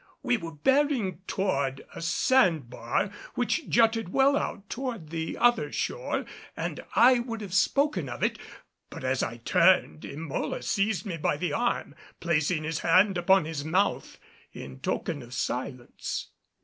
We 0.23 0.35
were 0.35 0.55
bearing 0.55 1.21
toward 1.27 1.85
a 1.93 2.01
sand 2.01 2.71
bar 2.71 3.11
which 3.35 3.69
jutted 3.69 4.09
well 4.09 4.35
out 4.35 4.67
toward 4.67 5.11
the 5.11 5.37
other 5.37 5.71
shore 5.71 6.25
and 6.57 6.83
I 6.95 7.19
would 7.19 7.39
have 7.41 7.53
spoken 7.53 8.09
of 8.09 8.23
it; 8.23 8.39
but 8.89 9.03
as 9.03 9.21
I 9.21 9.37
turned, 9.37 10.01
Emola 10.01 10.63
seized 10.63 11.05
me 11.05 11.17
by 11.17 11.37
the 11.37 11.53
arm, 11.53 11.93
placing 12.19 12.63
his 12.63 12.79
hand 12.79 13.15
upon 13.15 13.45
his 13.45 13.63
mouth 13.63 14.17
in 14.53 14.79
token 14.79 15.21
of 15.21 15.35
silence. 15.35 16.31